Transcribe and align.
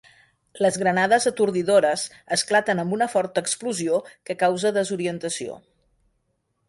Les 0.65 0.77
granades 0.83 1.27
atordidores 1.31 2.05
esclaten 2.37 2.81
amb 2.85 2.97
una 2.97 3.09
forta 3.17 3.43
explosió 3.47 4.01
que 4.31 4.37
causa 4.45 4.73
desorientació. 4.79 5.61